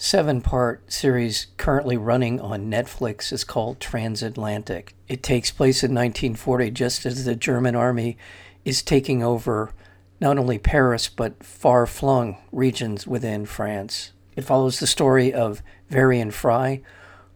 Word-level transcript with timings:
seven 0.00 0.40
part 0.40 0.80
series 0.90 1.48
currently 1.56 1.96
running 1.96 2.40
on 2.40 2.70
Netflix 2.70 3.32
is 3.32 3.42
called 3.42 3.80
Transatlantic. 3.80 4.94
It 5.08 5.24
takes 5.24 5.50
place 5.50 5.82
in 5.82 5.90
1940, 5.90 6.70
just 6.70 7.04
as 7.04 7.24
the 7.24 7.34
German 7.34 7.74
army 7.74 8.16
is 8.64 8.80
taking 8.80 9.24
over 9.24 9.72
not 10.20 10.38
only 10.38 10.56
Paris 10.56 11.08
but 11.08 11.42
far 11.42 11.84
flung 11.84 12.36
regions 12.52 13.08
within 13.08 13.44
France. 13.44 14.12
It 14.36 14.42
follows 14.42 14.78
the 14.78 14.86
story 14.86 15.34
of 15.34 15.62
Varian 15.90 16.30
Fry, 16.30 16.80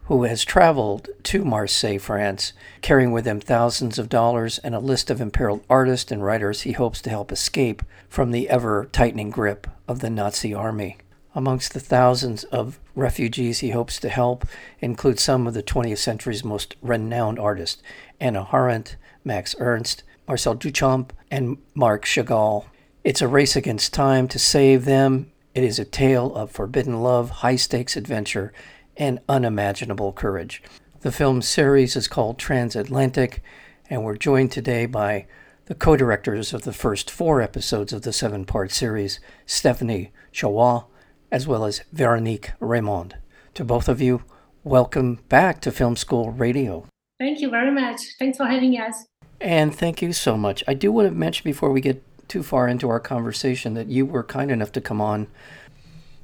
who 0.04 0.22
has 0.22 0.44
traveled 0.44 1.08
to 1.24 1.44
Marseille, 1.44 1.98
France, 1.98 2.52
carrying 2.80 3.10
with 3.10 3.24
him 3.24 3.40
thousands 3.40 3.98
of 3.98 4.08
dollars 4.08 4.58
and 4.58 4.72
a 4.72 4.80
list 4.80 5.10
of 5.10 5.20
imperiled 5.20 5.64
artists 5.68 6.12
and 6.12 6.24
writers 6.24 6.60
he 6.60 6.72
hopes 6.72 7.02
to 7.02 7.10
help 7.10 7.32
escape 7.32 7.82
from 8.08 8.30
the 8.30 8.48
ever 8.48 8.88
tightening 8.92 9.30
grip 9.30 9.66
of 9.88 9.98
the 9.98 10.10
Nazi 10.10 10.54
army. 10.54 10.96
Amongst 11.34 11.72
the 11.72 11.80
thousands 11.80 12.44
of 12.44 12.78
refugees 12.94 13.60
he 13.60 13.70
hopes 13.70 13.98
to 14.00 14.10
help 14.10 14.46
include 14.80 15.18
some 15.18 15.46
of 15.46 15.54
the 15.54 15.62
20th 15.62 15.98
century's 15.98 16.44
most 16.44 16.76
renowned 16.82 17.38
artists 17.38 17.82
Hannah 18.20 18.48
Arendt, 18.52 18.96
Max 19.24 19.54
Ernst, 19.58 20.02
Marcel 20.28 20.54
Duchamp, 20.54 21.10
and 21.30 21.56
Marc 21.74 22.04
Chagall. 22.04 22.66
It's 23.02 23.22
a 23.22 23.28
race 23.28 23.56
against 23.56 23.94
time 23.94 24.28
to 24.28 24.38
save 24.38 24.84
them. 24.84 25.32
It 25.54 25.64
is 25.64 25.78
a 25.78 25.86
tale 25.86 26.34
of 26.34 26.50
forbidden 26.50 27.02
love, 27.02 27.30
high 27.30 27.56
stakes 27.56 27.96
adventure, 27.96 28.52
and 28.96 29.18
unimaginable 29.26 30.12
courage. 30.12 30.62
The 31.00 31.12
film 31.12 31.40
series 31.40 31.96
is 31.96 32.08
called 32.08 32.38
Transatlantic, 32.38 33.42
and 33.88 34.04
we're 34.04 34.16
joined 34.16 34.52
today 34.52 34.84
by 34.84 35.26
the 35.64 35.74
co 35.74 35.96
directors 35.96 36.52
of 36.52 36.62
the 36.62 36.72
first 36.74 37.10
four 37.10 37.40
episodes 37.40 37.92
of 37.94 38.02
the 38.02 38.12
seven 38.12 38.44
part 38.44 38.70
series, 38.70 39.18
Stephanie 39.46 40.12
Chuat 40.32 40.84
as 41.32 41.48
well 41.48 41.64
as 41.64 41.82
Veronique 41.92 42.52
Reymond. 42.60 43.14
To 43.54 43.64
both 43.64 43.88
of 43.88 44.02
you, 44.02 44.22
welcome 44.62 45.16
back 45.30 45.62
to 45.62 45.72
Film 45.72 45.96
School 45.96 46.30
Radio. 46.30 46.86
Thank 47.18 47.40
you 47.40 47.48
very 47.48 47.72
much. 47.72 48.00
Thanks 48.18 48.36
for 48.36 48.44
having 48.44 48.74
us. 48.74 49.06
And 49.40 49.74
thank 49.74 50.02
you 50.02 50.12
so 50.12 50.36
much. 50.36 50.62
I 50.68 50.74
do 50.74 50.92
want 50.92 51.08
to 51.08 51.14
mention 51.14 51.42
before 51.44 51.72
we 51.72 51.80
get 51.80 52.04
too 52.28 52.42
far 52.42 52.68
into 52.68 52.88
our 52.90 53.00
conversation 53.00 53.72
that 53.74 53.88
you 53.88 54.04
were 54.04 54.22
kind 54.22 54.50
enough 54.50 54.72
to 54.72 54.80
come 54.80 55.00
on 55.00 55.26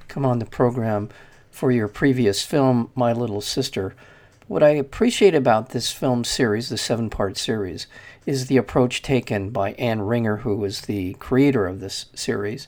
come 0.07 0.25
on 0.25 0.39
the 0.39 0.45
program 0.45 1.09
for 1.51 1.71
your 1.71 1.87
previous 1.87 2.43
film, 2.43 2.89
My 2.95 3.13
Little 3.13 3.41
Sister. 3.41 3.95
What 4.47 4.63
I 4.63 4.69
appreciate 4.69 5.35
about 5.35 5.69
this 5.69 5.91
film 5.91 6.23
series, 6.23 6.69
the 6.69 6.77
seven 6.79 7.11
part 7.11 7.37
series, 7.37 7.85
is 8.25 8.47
the 8.47 8.57
approach 8.57 9.03
taken 9.03 9.51
by 9.51 9.73
Anna 9.73 10.03
Winger, 10.03 10.37
who 10.37 10.55
was 10.55 10.81
the 10.81 11.13
creator 11.15 11.67
of 11.67 11.79
this 11.79 12.07
series, 12.15 12.67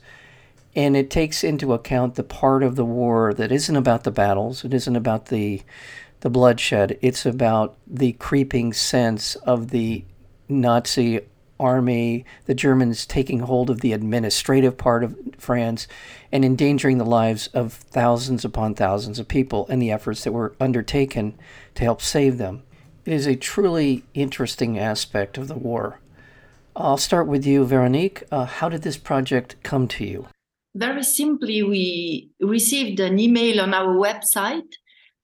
and 0.76 0.96
it 0.96 1.10
takes 1.10 1.44
into 1.44 1.74
account 1.74 2.16
the 2.16 2.24
part 2.24 2.64
of 2.64 2.76
the 2.76 2.86
war 2.86 3.34
that 3.34 3.52
isn't 3.52 3.76
about 3.76 4.04
the 4.04 4.12
battles, 4.12 4.64
it 4.64 4.74
isn't 4.74 4.96
about 4.96 5.28
the 5.28 5.62
the 6.22 6.30
bloodshed. 6.30 6.98
It's 7.02 7.26
about 7.26 7.78
the 7.86 8.14
creeping 8.14 8.74
sense 8.74 9.36
of 9.36 9.72
the 9.72 10.06
Nazi 10.48 11.22
army, 11.60 12.26
the 12.46 12.56
Germans 12.56 13.06
taking 13.06 13.40
hold 13.42 13.70
of 13.70 13.82
the 13.82 13.94
administrative 13.94 14.78
part 14.78 15.04
of 15.04 15.16
France 15.38 15.88
and 16.32 16.44
endangering 16.44 16.98
the 16.98 17.06
lives 17.06 17.48
of 17.48 17.74
thousands 17.74 18.44
upon 18.44 18.74
thousands 18.74 19.20
of 19.20 19.28
people 19.28 19.68
and 19.70 19.82
the 19.82 19.92
efforts 19.92 20.24
that 20.24 20.32
were 20.32 20.56
undertaken 20.60 21.38
to 21.76 21.84
help 21.84 22.02
save 22.02 22.38
them. 22.38 22.64
It 23.06 23.14
is 23.14 23.28
a 23.28 23.36
truly 23.36 24.04
interesting 24.14 24.78
aspect 24.78 25.38
of 25.38 25.48
the 25.48 25.56
war. 25.56 26.00
I'll 26.76 26.98
start 26.98 27.28
with 27.28 27.46
you, 27.46 27.66
Veronique. 27.66 28.24
Uh, 28.32 28.46
how 28.46 28.70
did 28.70 28.82
this 28.84 28.98
project 28.98 29.56
come 29.64 29.88
to 29.90 30.06
you? 30.06 30.28
Very 30.74 31.04
simply, 31.04 31.64
we 31.64 32.30
received 32.40 33.00
an 33.00 33.20
email 33.20 33.62
on 33.62 33.74
our 33.74 33.96
website 33.96 34.72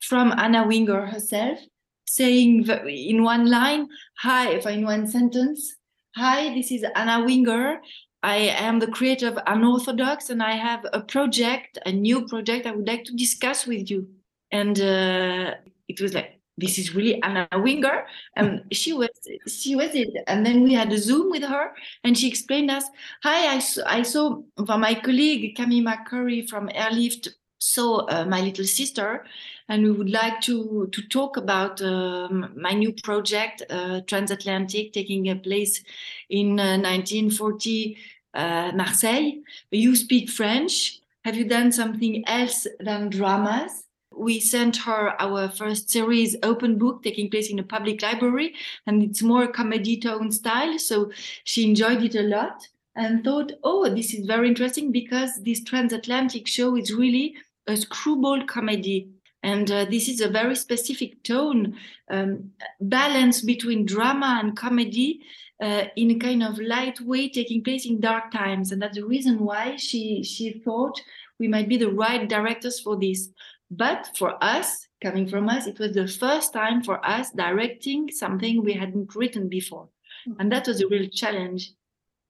from 0.02 0.34
Anna 0.38 0.68
Winger 0.68 1.06
herself 1.06 1.60
saying 2.08 2.68
in 2.88 3.24
one 3.24 3.50
line, 3.50 3.88
Hi, 4.20 4.52
if 4.52 4.66
in 4.66 4.86
one 4.86 5.08
sentence, 5.08 5.76
Hi, 6.16 6.54
this 6.56 6.72
is 6.72 6.86
Anna 6.96 7.24
Winger. 7.24 7.80
I 8.24 8.38
am 8.38 8.80
the 8.80 8.88
creator 8.88 9.28
of 9.28 9.38
Unorthodox 9.46 10.30
and 10.30 10.42
I 10.42 10.54
have 10.54 10.86
a 10.92 11.02
project, 11.02 11.78
a 11.86 11.92
new 11.92 12.28
project 12.28 12.66
I 12.66 12.72
would 12.72 12.88
like 12.88 13.04
to 13.06 13.14
discuss 13.14 13.68
with 13.68 13.92
you. 13.92 14.10
And 14.52 14.80
uh, 14.80 15.54
it 15.88 16.02
was 16.02 16.14
like, 16.14 16.37
this 16.58 16.80
is 16.80 16.96
really 16.96 17.22
Anna 17.22 17.48
Winger. 17.54 18.06
And 18.36 18.64
she 18.72 18.94
was 18.94 19.10
she 19.48 19.76
was 19.76 19.94
it. 19.94 20.10
And 20.28 20.46
then 20.46 20.64
we 20.64 20.74
had 20.74 20.92
a 20.92 20.98
Zoom 20.98 21.30
with 21.30 21.44
her 21.44 21.74
and 22.04 22.18
she 22.18 22.28
explained 22.28 22.72
us, 22.72 22.86
hi, 23.24 23.56
I, 23.56 23.60
saw, 23.60 23.84
I 23.86 24.02
saw 24.02 24.42
from 24.66 24.82
my 24.82 24.96
colleague 24.96 25.56
Camille 25.56 25.86
McCurry 25.86 26.48
from 26.50 26.70
Airlift 26.74 27.30
saw 27.60 28.06
uh, 28.08 28.26
my 28.26 28.42
little 28.42 28.66
sister 28.66 29.26
and 29.70 29.84
we 29.84 29.92
would 29.92 30.10
like 30.10 30.40
to 30.42 30.88
to 30.92 31.02
talk 31.08 31.38
about 31.38 31.82
um, 31.82 32.54
my 32.56 32.72
new 32.72 32.94
project 33.04 33.64
uh, 33.70 34.00
transatlantic 34.02 34.94
taking 34.94 35.30
a 35.30 35.36
place 35.36 35.84
in 36.30 36.60
uh, 36.60 36.78
1940 36.78 37.98
uh, 38.36 38.72
marseille 38.76 39.32
you 39.72 39.96
speak 39.96 40.30
french 40.30 41.00
have 41.26 41.36
you 41.36 41.46
done 41.46 41.72
something 41.72 42.24
else 42.28 42.68
than 42.80 43.10
dramas 43.10 43.87
we 44.18 44.40
sent 44.40 44.78
her 44.78 45.14
our 45.22 45.50
first 45.50 45.90
series 45.90 46.36
open 46.44 46.78
book 46.78 47.04
taking 47.04 47.30
place 47.30 47.50
in 47.50 47.60
a 47.60 47.64
public 47.64 48.02
library 48.02 48.54
and 48.86 49.04
it's 49.04 49.22
more 49.22 49.48
comedy 49.48 50.00
tone 50.00 50.32
style 50.32 50.78
so 50.78 51.12
she 51.44 51.64
enjoyed 51.64 52.04
it 52.04 52.16
a 52.16 52.24
lot 52.24 52.68
and 52.96 53.24
thought 53.24 53.52
oh 53.64 53.88
this 53.94 54.14
is 54.14 54.26
very 54.26 54.48
interesting 54.48 54.92
because 54.92 55.42
this 55.44 55.64
transatlantic 55.64 56.48
show 56.48 56.76
is 56.76 56.94
really 56.94 57.36
a 57.68 57.78
screwball 57.78 58.44
comedy. 58.46 59.10
And 59.44 59.70
uh, 59.70 59.86
this 59.86 60.10
is 60.10 60.22
a 60.22 60.30
very 60.30 60.56
specific 60.56 61.22
tone 61.24 61.76
um, 62.10 62.52
balance 62.82 63.42
between 63.42 63.86
drama 63.86 64.40
and 64.42 64.58
comedy 64.58 65.22
uh, 65.62 65.86
in 65.96 66.12
a 66.12 66.16
kind 66.16 66.44
of 66.44 66.60
light 66.60 67.00
way 67.02 67.30
taking 67.30 67.64
place 67.64 67.86
in 67.86 68.00
dark 68.00 68.32
times. 68.32 68.72
And 68.72 68.82
that's 68.82 68.98
the 68.98 69.06
reason 69.06 69.40
why 69.40 69.76
she 69.76 70.24
she 70.24 70.60
thought 70.66 71.00
we 71.40 71.48
might 71.48 71.70
be 71.70 71.78
the 71.78 71.92
right 71.92 72.28
directors 72.28 72.80
for 72.80 72.98
this 72.98 73.30
but 73.70 74.10
for 74.18 74.42
us, 74.44 74.88
coming 75.02 75.28
from 75.28 75.50
us, 75.50 75.68
it 75.68 75.80
was 75.80 75.94
the 75.94 76.08
first 76.08 76.54
time 76.54 76.84
for 76.84 77.06
us 77.06 77.32
directing 77.32 78.10
something 78.12 78.64
we 78.64 78.74
hadn't 78.74 79.16
written 79.16 79.50
before. 79.50 79.90
Mm-hmm. 80.28 80.40
And 80.40 80.52
that 80.52 80.68
was 80.68 80.82
a 80.82 80.88
real 80.88 81.10
challenge. 81.10 81.72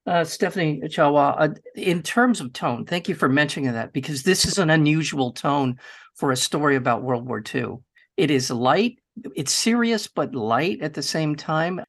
Uh, 0.05 0.23
Stephanie 0.23 0.79
Chuat, 0.85 1.35
uh, 1.37 1.49
in 1.75 2.01
terms 2.01 2.39
of 2.39 2.53
tone, 2.53 2.85
thank 2.85 3.09
you 3.09 3.15
for 3.15 3.27
mentioning 3.27 3.73
that 3.73 3.91
because 3.91 4.23
this 4.23 4.45
is 4.45 4.57
an 4.57 4.69
unusual 4.69 5.33
tone 5.33 5.77
for 6.15 6.31
a 6.31 6.37
story 6.37 6.75
about 6.75 7.03
World 7.03 7.27
War 7.27 7.43
II. 7.53 7.79
It 8.15 8.31
is 8.31 8.49
light, 8.49 8.99
it's 9.35 9.51
serious, 9.51 10.07
but 10.07 10.33
light 10.33 10.81
at 10.81 10.93
the 10.93 11.03
same 11.03 11.35
time. 11.35 11.81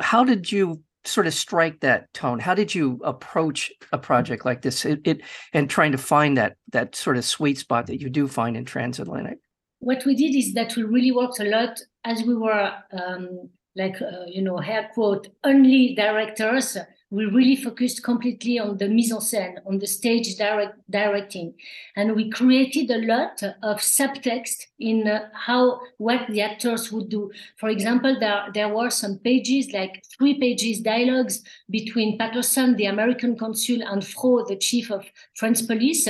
How 0.00 0.24
did 0.24 0.50
you 0.50 0.82
sort 1.04 1.26
of 1.26 1.34
strike 1.34 1.80
that 1.80 2.12
tone? 2.12 2.38
How 2.38 2.54
did 2.54 2.74
you 2.74 3.00
approach 3.04 3.72
a 3.92 3.98
project 3.98 4.44
like 4.44 4.62
this? 4.62 4.84
It, 4.84 5.00
it, 5.04 5.22
and 5.52 5.68
trying 5.68 5.92
to 5.92 5.98
find 5.98 6.36
that 6.36 6.56
that 6.72 6.94
sort 6.94 7.16
of 7.16 7.24
sweet 7.24 7.58
spot 7.58 7.86
that 7.86 8.00
you 8.00 8.10
do 8.10 8.28
find 8.28 8.56
in 8.56 8.64
transatlantic. 8.64 9.38
What 9.78 10.04
we 10.04 10.14
did 10.14 10.36
is 10.36 10.52
that 10.54 10.76
we 10.76 10.82
really 10.82 11.12
worked 11.12 11.40
a 11.40 11.44
lot 11.44 11.80
as 12.04 12.22
we 12.22 12.34
were 12.34 12.72
um, 12.92 13.48
like 13.76 14.00
uh, 14.02 14.26
you 14.26 14.42
know 14.42 14.58
hair 14.58 14.90
quote 14.92 15.28
only 15.44 15.94
directors 15.94 16.76
we 17.10 17.24
really 17.24 17.56
focused 17.56 18.04
completely 18.04 18.60
on 18.60 18.76
the 18.78 18.88
mise 18.88 19.10
en 19.10 19.18
scène, 19.18 19.58
on 19.66 19.78
the 19.78 19.86
stage 19.86 20.36
direct, 20.36 20.78
directing. 20.88 21.52
And 21.96 22.14
we 22.14 22.30
created 22.30 22.90
a 22.90 23.04
lot 23.04 23.42
of 23.42 23.78
subtext 23.78 24.66
in 24.78 25.08
uh, 25.08 25.28
how, 25.32 25.80
what 25.98 26.28
the 26.28 26.40
actors 26.42 26.92
would 26.92 27.08
do. 27.08 27.32
For 27.56 27.68
example, 27.68 28.16
there, 28.20 28.46
there 28.54 28.68
were 28.68 28.90
some 28.90 29.18
pages, 29.18 29.72
like 29.72 30.04
three 30.16 30.38
pages 30.38 30.80
dialogues 30.80 31.42
between 31.68 32.16
Patterson, 32.16 32.76
the 32.76 32.86
American 32.86 33.36
consul, 33.36 33.82
and 33.82 34.06
Fro, 34.06 34.44
the 34.46 34.56
chief 34.56 34.92
of 34.92 35.04
French 35.34 35.66
police. 35.66 36.08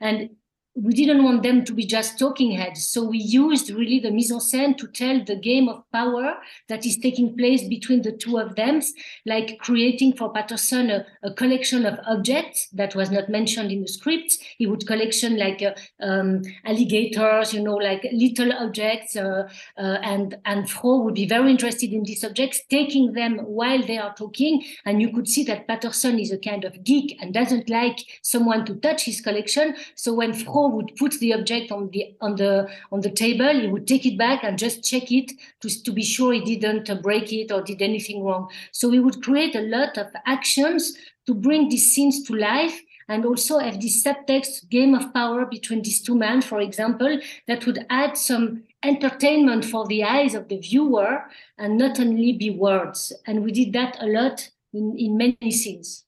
And 0.00 0.30
we 0.74 0.94
didn't 0.94 1.22
want 1.22 1.42
them 1.42 1.64
to 1.64 1.74
be 1.74 1.84
just 1.84 2.18
talking 2.18 2.52
heads. 2.52 2.86
So 2.86 3.04
we 3.04 3.18
used 3.18 3.70
really 3.70 4.00
the 4.00 4.10
mise 4.10 4.32
en 4.32 4.40
scène 4.40 4.76
to 4.78 4.86
tell 4.86 5.22
the 5.22 5.36
game 5.36 5.68
of 5.68 5.84
power 5.92 6.36
that 6.68 6.86
is 6.86 6.96
taking 6.96 7.36
place 7.36 7.68
between 7.68 8.00
the 8.00 8.12
two 8.12 8.38
of 8.38 8.56
them, 8.56 8.80
like 9.26 9.58
creating 9.58 10.14
for 10.16 10.32
Patterson 10.32 10.90
a, 10.90 11.04
a 11.22 11.34
collection 11.34 11.84
of 11.84 11.98
objects 12.06 12.68
that 12.72 12.94
was 12.94 13.10
not 13.10 13.28
mentioned 13.28 13.70
in 13.70 13.82
the 13.82 13.88
script. 13.88 14.38
He 14.56 14.66
would 14.66 14.86
collection 14.86 15.38
like 15.38 15.62
uh, 15.62 15.74
um, 16.02 16.40
alligators, 16.64 17.52
you 17.52 17.62
know, 17.62 17.74
like 17.74 18.06
little 18.10 18.52
objects, 18.54 19.14
uh, 19.14 19.48
uh, 19.76 19.98
and 20.02 20.38
and 20.46 20.70
Fro 20.70 21.00
would 21.00 21.14
be 21.14 21.26
very 21.26 21.50
interested 21.50 21.92
in 21.92 22.04
these 22.04 22.24
objects, 22.24 22.62
taking 22.70 23.12
them 23.12 23.38
while 23.40 23.82
they 23.82 23.98
are 23.98 24.14
talking. 24.14 24.64
And 24.86 25.02
you 25.02 25.12
could 25.12 25.28
see 25.28 25.44
that 25.44 25.68
Patterson 25.68 26.18
is 26.18 26.32
a 26.32 26.38
kind 26.38 26.64
of 26.64 26.82
geek 26.82 27.18
and 27.20 27.34
doesn't 27.34 27.68
like 27.68 27.98
someone 28.22 28.64
to 28.64 28.74
touch 28.76 29.04
his 29.04 29.20
collection. 29.20 29.76
So 29.96 30.14
when 30.14 30.32
Fro 30.32 30.61
would 30.70 30.94
put 30.96 31.12
the 31.20 31.32
object 31.34 31.72
on 31.72 31.90
the 31.90 32.14
on 32.20 32.36
the 32.36 32.68
on 32.90 33.00
the 33.00 33.10
table 33.10 33.60
he 33.60 33.66
would 33.66 33.86
take 33.86 34.06
it 34.06 34.18
back 34.18 34.44
and 34.44 34.58
just 34.58 34.84
check 34.84 35.10
it 35.10 35.32
to, 35.60 35.82
to 35.82 35.92
be 35.92 36.02
sure 36.02 36.32
he 36.32 36.56
didn't 36.56 36.88
uh, 36.90 36.94
break 36.94 37.32
it 37.32 37.50
or 37.50 37.62
did 37.62 37.82
anything 37.82 38.22
wrong. 38.22 38.48
So 38.72 38.88
we 38.88 39.00
would 39.00 39.22
create 39.22 39.54
a 39.54 39.62
lot 39.62 39.98
of 39.98 40.08
actions 40.26 40.96
to 41.26 41.34
bring 41.34 41.68
these 41.68 41.92
scenes 41.92 42.22
to 42.24 42.34
life 42.34 42.80
and 43.08 43.24
also 43.24 43.58
have 43.58 43.80
this 43.80 44.04
subtext 44.04 44.68
game 44.70 44.94
of 44.94 45.12
power 45.12 45.44
between 45.44 45.82
these 45.82 46.02
two 46.02 46.14
men 46.14 46.40
for 46.40 46.60
example 46.60 47.20
that 47.46 47.66
would 47.66 47.84
add 47.90 48.16
some 48.16 48.62
entertainment 48.82 49.64
for 49.64 49.86
the 49.86 50.02
eyes 50.04 50.34
of 50.34 50.48
the 50.48 50.58
viewer 50.58 51.24
and 51.58 51.78
not 51.78 52.00
only 52.00 52.32
be 52.32 52.50
words. 52.50 53.12
And 53.26 53.44
we 53.44 53.52
did 53.52 53.72
that 53.74 53.96
a 54.00 54.06
lot 54.06 54.50
in, 54.72 54.96
in 54.98 55.16
many 55.16 55.50
scenes. 55.50 56.04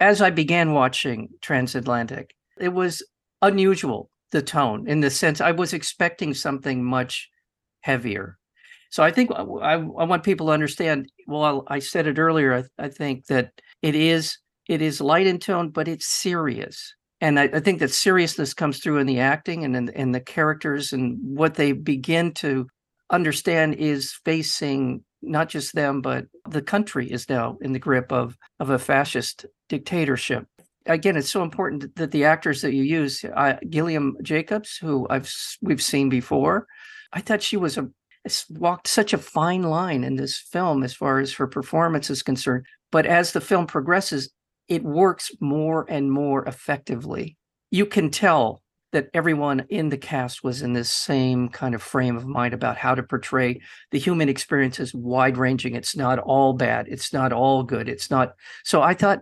As 0.00 0.22
i 0.22 0.30
began 0.30 0.72
watching 0.72 1.28
transatlantic 1.40 2.34
it 2.60 2.72
was 2.72 3.02
unusual 3.42 4.10
the 4.30 4.42
tone 4.42 4.88
in 4.88 5.00
the 5.00 5.10
sense 5.10 5.40
I 5.40 5.52
was 5.52 5.72
expecting 5.72 6.34
something 6.34 6.84
much 6.84 7.28
heavier. 7.80 8.36
So 8.90 9.02
I 9.02 9.10
think 9.10 9.30
uh, 9.30 9.46
I, 9.56 9.74
I 9.74 10.04
want 10.04 10.22
people 10.22 10.46
to 10.46 10.52
understand. 10.52 11.10
Well, 11.26 11.64
I 11.68 11.78
said 11.78 12.06
it 12.06 12.18
earlier. 12.18 12.54
I, 12.54 12.84
I, 12.84 12.88
think 12.88 13.26
that 13.26 13.52
it 13.82 13.94
is 13.94 14.38
it 14.66 14.82
is 14.82 15.00
light 15.00 15.26
in 15.26 15.38
tone, 15.38 15.70
but 15.70 15.88
it's 15.88 16.06
serious, 16.06 16.94
and 17.20 17.38
I, 17.38 17.44
I 17.44 17.60
think 17.60 17.80
that 17.80 17.90
seriousness 17.90 18.54
comes 18.54 18.78
through 18.78 18.98
in 18.98 19.06
the 19.06 19.20
acting 19.20 19.64
and 19.64 19.76
in, 19.76 19.88
in 19.90 20.12
the 20.12 20.20
characters 20.20 20.92
and 20.92 21.18
what 21.20 21.54
they 21.54 21.72
begin 21.72 22.32
to 22.34 22.66
understand 23.10 23.74
is 23.74 24.18
facing 24.24 25.04
not 25.20 25.48
just 25.48 25.74
them, 25.74 26.00
but 26.00 26.26
the 26.48 26.62
country 26.62 27.10
is 27.10 27.28
now 27.28 27.58
in 27.60 27.72
the 27.72 27.78
grip 27.78 28.10
of 28.10 28.36
of 28.58 28.70
a 28.70 28.78
fascist 28.78 29.44
dictatorship 29.68 30.46
again, 30.88 31.16
it's 31.16 31.30
so 31.30 31.42
important 31.42 31.94
that 31.96 32.10
the 32.10 32.24
actors 32.24 32.62
that 32.62 32.74
you 32.74 32.82
use, 32.82 33.24
uh, 33.24 33.54
Gillian 33.68 34.16
Jacobs, 34.22 34.76
who 34.76 35.06
I've 35.08 35.32
we've 35.60 35.82
seen 35.82 36.08
before, 36.08 36.66
I 37.12 37.20
thought 37.20 37.42
she 37.42 37.56
was 37.56 37.78
a 37.78 37.88
walked 38.50 38.88
such 38.88 39.12
a 39.12 39.18
fine 39.18 39.62
line 39.62 40.04
in 40.04 40.16
this 40.16 40.38
film 40.38 40.82
as 40.82 40.94
far 40.94 41.18
as 41.18 41.32
her 41.34 41.46
performance 41.46 42.10
is 42.10 42.22
concerned. 42.22 42.66
But 42.90 43.06
as 43.06 43.32
the 43.32 43.40
film 43.40 43.66
progresses, 43.66 44.30
it 44.66 44.82
works 44.82 45.30
more 45.40 45.86
and 45.88 46.10
more 46.10 46.44
effectively. 46.44 47.36
You 47.70 47.86
can 47.86 48.10
tell 48.10 48.62
that 48.92 49.08
everyone 49.12 49.66
in 49.68 49.90
the 49.90 49.98
cast 49.98 50.42
was 50.42 50.62
in 50.62 50.72
this 50.72 50.90
same 50.90 51.48
kind 51.50 51.74
of 51.74 51.82
frame 51.82 52.16
of 52.16 52.26
mind 52.26 52.54
about 52.54 52.78
how 52.78 52.94
to 52.94 53.02
portray 53.02 53.60
the 53.90 53.98
human 53.98 54.28
experience 54.28 54.80
as 54.80 54.94
wide 54.94 55.36
ranging. 55.36 55.74
It's 55.74 55.94
not 55.94 56.18
all 56.18 56.54
bad. 56.54 56.88
It's 56.88 57.12
not 57.12 57.32
all 57.32 57.62
good. 57.62 57.88
It's 57.88 58.10
not. 58.10 58.32
So 58.64 58.80
I 58.80 58.94
thought 58.94 59.20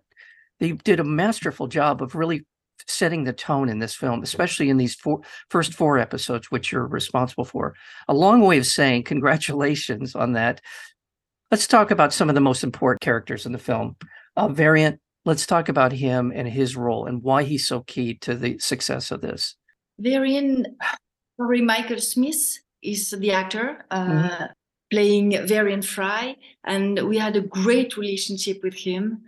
they 0.61 0.73
did 0.73 1.01
a 1.01 1.05
masterful 1.05 1.67
job 1.67 2.03
of 2.03 2.15
really 2.15 2.45
setting 2.87 3.25
the 3.25 3.33
tone 3.33 3.69
in 3.69 3.79
this 3.79 3.95
film, 3.95 4.23
especially 4.23 4.69
in 4.69 4.77
these 4.77 4.95
four, 4.95 5.21
first 5.51 5.75
four 5.75 5.99
episodes, 5.99 6.51
which 6.51 6.71
you're 6.71 6.87
responsible 6.87 7.45
for. 7.45 7.75
A 8.09 8.15
long 8.15 8.41
way 8.43 8.59
of 8.59 8.67
saying 8.67 9.05
congratulations 9.05 10.15
on 10.15 10.33
that. 10.33 10.61
Let's 11.51 11.67
talk 11.67 11.91
about 11.91 12.13
some 12.13 12.29
of 12.29 12.35
the 12.35 12.41
most 12.41 12.65
important 12.65 13.01
characters 13.01 13.47
in 13.47 13.53
the 13.53 13.59
film. 13.59 13.97
Uh, 14.37 14.49
Varian, 14.49 14.99
let's 15.25 15.47
talk 15.47 15.69
about 15.69 15.93
him 15.93 16.33
and 16.35 16.49
his 16.49 16.77
role 16.77 17.07
and 17.07 17.23
why 17.23 17.45
he's 17.45 17.67
so 17.67 17.83
key 17.83 18.15
to 18.19 18.35
the 18.35 18.59
success 18.59 19.11
of 19.11 19.21
this. 19.21 19.57
Varian, 19.99 20.77
sorry, 21.41 21.61
Michael 21.63 22.01
Smith 22.01 22.59
is 22.83 23.11
the 23.11 23.33
actor 23.33 23.85
uh, 23.91 24.07
mm-hmm. 24.07 24.45
playing 24.91 25.47
Varian 25.47 25.83
Fry, 25.83 26.37
and 26.65 27.09
we 27.09 27.17
had 27.17 27.37
a 27.37 27.41
great 27.41 27.97
relationship 27.97 28.63
with 28.63 28.75
him 28.75 29.23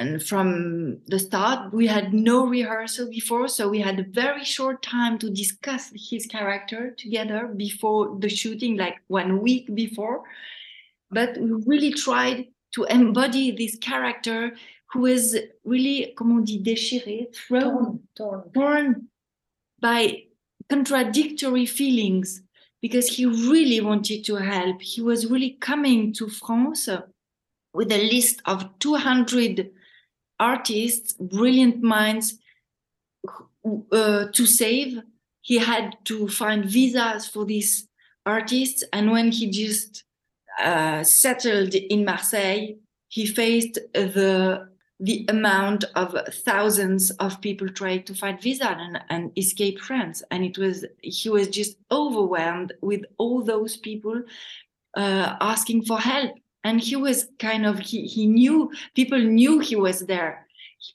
and 0.00 0.22
from 0.22 0.98
the 1.08 1.18
start 1.18 1.74
we 1.74 1.86
had 1.86 2.14
no 2.14 2.46
rehearsal 2.46 3.06
before 3.10 3.46
so 3.48 3.68
we 3.68 3.80
had 3.80 4.00
a 4.00 4.10
very 4.22 4.44
short 4.44 4.82
time 4.82 5.18
to 5.18 5.28
discuss 5.28 5.92
his 5.94 6.24
character 6.26 6.94
together 6.96 7.48
before 7.54 8.16
the 8.18 8.28
shooting 8.28 8.78
like 8.78 8.96
one 9.08 9.42
week 9.42 9.66
before. 9.74 10.22
But 11.10 11.36
we 11.36 11.50
really 11.66 11.92
tried 11.92 12.46
to 12.74 12.84
embody 12.84 13.50
this 13.50 13.76
character 13.76 14.52
who 14.92 15.04
is 15.04 15.38
really 15.64 16.14
comment 16.16 16.40
on 16.40 16.44
dit 16.44 16.62
déchiré 16.64 17.34
thrown 17.34 18.00
torn, 18.16 18.42
torn. 18.54 19.08
by 19.80 20.24
contradictory 20.70 21.66
feelings 21.66 22.42
because 22.80 23.06
he 23.16 23.26
really 23.26 23.80
wanted 23.82 24.24
to 24.24 24.36
help. 24.36 24.80
He 24.80 25.02
was 25.02 25.26
really 25.26 25.58
coming 25.60 26.14
to 26.14 26.28
france 26.28 26.88
with 27.74 27.92
a 27.92 28.10
list 28.10 28.40
of 28.46 28.66
200 28.78 29.70
artists, 30.40 31.12
brilliant 31.12 31.82
minds 31.82 32.38
uh, 33.92 34.26
to 34.32 34.46
save. 34.46 34.98
He 35.42 35.58
had 35.58 35.96
to 36.04 36.28
find 36.28 36.64
visas 36.64 37.28
for 37.28 37.44
these 37.44 37.86
artists. 38.26 38.82
And 38.92 39.12
when 39.12 39.30
he 39.30 39.50
just 39.50 40.04
uh, 40.58 41.04
settled 41.04 41.74
in 41.74 42.04
Marseille, 42.04 42.74
he 43.08 43.26
faced 43.26 43.74
the 43.94 44.68
the 45.02 45.24
amount 45.30 45.84
of 45.94 46.14
thousands 46.44 47.10
of 47.12 47.40
people 47.40 47.66
trying 47.70 48.02
to 48.02 48.14
find 48.14 48.38
visa 48.40 48.68
and, 48.68 49.00
and 49.08 49.32
escape 49.38 49.80
France. 49.80 50.22
And 50.30 50.44
it 50.44 50.58
was 50.58 50.84
he 51.02 51.30
was 51.30 51.48
just 51.48 51.76
overwhelmed 51.90 52.74
with 52.82 53.02
all 53.16 53.42
those 53.42 53.78
people 53.78 54.22
uh, 54.96 55.36
asking 55.40 55.84
for 55.86 55.98
help 55.98 56.32
and 56.64 56.80
he 56.80 56.96
was 56.96 57.28
kind 57.38 57.64
of 57.66 57.78
he, 57.78 58.06
he 58.06 58.26
knew 58.26 58.70
people 58.94 59.18
knew 59.18 59.58
he 59.58 59.76
was 59.76 60.00
there. 60.00 60.46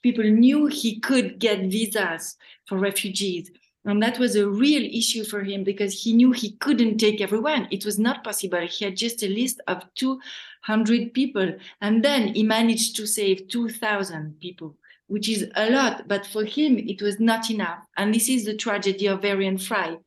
People 0.02 0.24
knew 0.24 0.66
he 0.66 1.00
could 1.00 1.38
get 1.38 1.70
visas 1.70 2.36
for 2.66 2.78
refugees. 2.78 3.50
And 3.84 4.02
that 4.02 4.18
was 4.18 4.34
a 4.34 4.48
real 4.48 4.82
issue 4.82 5.24
for 5.24 5.42
him 5.44 5.62
because 5.62 6.02
he 6.02 6.12
knew 6.12 6.32
he 6.32 6.56
couldn't 6.56 6.98
take 6.98 7.20
everyone. 7.20 7.68
It 7.70 7.84
was 7.84 7.98
not 7.98 8.24
possible. 8.24 8.66
He 8.66 8.84
had 8.84 8.96
just 8.96 9.22
a 9.22 9.28
list 9.28 9.60
of 9.68 9.84
200 9.94 11.14
people. 11.14 11.54
And 11.80 12.04
then 12.04 12.34
he 12.34 12.42
managed 12.42 12.96
to 12.96 13.06
save 13.06 13.48
2000 13.48 14.40
people 14.40 14.76
which 15.08 15.28
is 15.28 15.48
a 15.54 15.70
lot. 15.70 16.08
But 16.08 16.26
for 16.26 16.44
him 16.44 16.78
it 16.78 17.00
was 17.00 17.20
not 17.20 17.48
enough. 17.48 17.78
And 17.96 18.12
this 18.12 18.28
is 18.28 18.44
the 18.44 18.56
tragedy 18.56 19.06
of 19.06 19.22
Varian 19.22 19.56
Fry. 19.56 19.98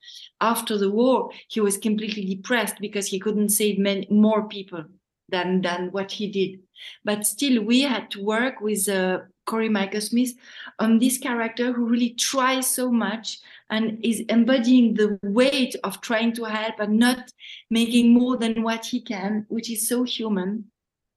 After 0.42 0.78
the 0.78 0.92
war 0.92 1.32
he 1.48 1.62
was 1.62 1.78
completely 1.78 2.26
depressed 2.26 2.76
because 2.82 3.08
he 3.08 3.18
couldn't 3.18 3.50
save 3.50 3.80
many 3.80 4.08
more 4.10 4.50
people 4.50 4.84
than 5.32 5.62
than 5.62 5.92
what 5.92 6.12
he 6.12 6.28
did. 6.28 6.60
But 7.04 7.26
still, 7.26 7.64
we 7.64 7.82
had 7.82 8.10
to 8.12 8.24
work 8.24 8.62
with 8.62 8.88
uh, 8.88 9.20
Cory 9.46 9.70
Michael 9.70 10.02
Smith 10.02 10.34
on 10.78 11.00
this 11.00 11.18
character 11.18 11.74
who 11.74 11.86
really 11.86 12.12
tries 12.12 12.68
so 12.68 12.92
much 12.92 13.40
and 13.70 14.00
is 14.04 14.22
embodying 14.30 14.94
the 14.94 15.20
weight 15.24 15.76
of 15.84 16.02
trying 16.02 16.34
to 16.34 16.44
help 16.46 16.80
and 16.80 17.00
not 17.00 17.32
making 17.70 18.14
more 18.14 18.38
than 18.38 18.64
what 18.64 18.86
he 18.86 19.02
can, 19.02 19.46
which 19.50 19.70
is 19.72 19.88
so 19.88 20.04
human. 20.04 20.66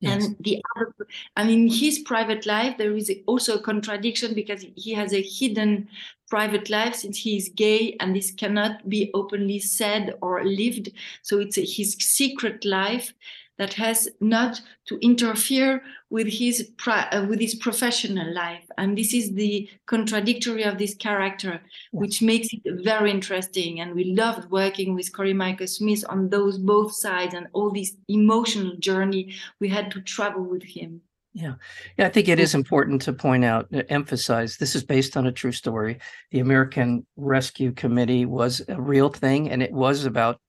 Yes. 0.00 0.24
And 0.24 0.36
the 0.40 0.60
other, 0.74 0.92
and 1.36 1.48
in 1.48 1.68
his 1.68 2.00
private 2.00 2.44
life, 2.44 2.76
there 2.76 2.96
is 2.96 3.12
also 3.26 3.58
a 3.58 3.62
contradiction 3.62 4.34
because 4.34 4.66
he 4.74 4.94
has 4.94 5.12
a 5.12 5.22
hidden 5.22 5.88
private 6.28 6.70
life 6.70 6.96
since 6.96 7.18
he 7.18 7.36
is 7.36 7.52
gay 7.54 7.96
and 8.00 8.16
this 8.16 8.32
cannot 8.32 8.88
be 8.88 9.10
openly 9.14 9.60
said 9.60 10.14
or 10.20 10.44
lived. 10.44 10.90
So 11.22 11.38
it's 11.38 11.56
his 11.56 11.92
secret 12.00 12.64
life 12.64 13.14
that 13.62 13.74
has 13.74 14.08
not 14.20 14.60
to 14.88 14.98
interfere 15.00 15.80
with 16.10 16.26
his 16.26 16.72
uh, 16.84 17.24
with 17.28 17.38
his 17.38 17.54
professional 17.54 18.34
life 18.34 18.66
and 18.76 18.98
this 18.98 19.14
is 19.14 19.34
the 19.34 19.68
contradictory 19.86 20.64
of 20.64 20.78
this 20.78 20.96
character 20.96 21.60
which 21.92 22.20
makes 22.20 22.48
it 22.52 22.62
very 22.82 23.08
interesting 23.08 23.78
and 23.78 23.94
we 23.94 24.02
loved 24.22 24.50
working 24.50 24.96
with 24.96 25.12
Cory 25.12 25.32
Michael 25.32 25.68
Smith 25.68 26.04
on 26.08 26.28
those 26.28 26.58
both 26.58 26.92
sides 26.92 27.34
and 27.34 27.46
all 27.52 27.70
this 27.70 27.92
emotional 28.08 28.74
journey 28.78 29.32
we 29.60 29.68
had 29.68 29.92
to 29.92 30.00
travel 30.00 30.42
with 30.42 30.64
him 30.64 31.00
yeah. 31.34 31.54
Yeah, 31.96 32.08
I 32.08 32.10
think 32.10 32.28
it 32.28 32.38
is 32.38 32.54
important 32.54 33.00
to 33.02 33.12
point 33.14 33.42
out, 33.42 33.66
uh, 33.72 33.84
emphasize 33.88 34.58
this 34.58 34.74
is 34.74 34.84
based 34.84 35.16
on 35.16 35.26
a 35.26 35.32
true 35.32 35.52
story. 35.52 35.98
The 36.30 36.40
American 36.40 37.06
Rescue 37.16 37.72
Committee 37.72 38.26
was 38.26 38.60
a 38.68 38.78
real 38.78 39.08
thing 39.08 39.48
and 39.50 39.62
it 39.62 39.72
was 39.72 40.04
about 40.04 40.40